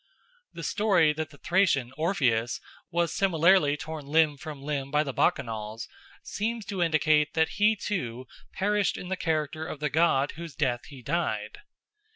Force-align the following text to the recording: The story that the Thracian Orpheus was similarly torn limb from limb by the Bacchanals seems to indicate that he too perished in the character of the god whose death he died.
The 0.51 0.63
story 0.63 1.13
that 1.13 1.29
the 1.29 1.37
Thracian 1.37 1.93
Orpheus 1.95 2.59
was 2.89 3.13
similarly 3.13 3.77
torn 3.77 4.07
limb 4.07 4.35
from 4.35 4.63
limb 4.63 4.89
by 4.89 5.03
the 5.03 5.13
Bacchanals 5.13 5.87
seems 6.23 6.65
to 6.65 6.81
indicate 6.81 7.35
that 7.35 7.49
he 7.59 7.75
too 7.75 8.25
perished 8.51 8.97
in 8.97 9.09
the 9.09 9.15
character 9.15 9.63
of 9.63 9.79
the 9.79 9.91
god 9.91 10.31
whose 10.37 10.55
death 10.55 10.85
he 10.85 11.03
died. 11.03 11.59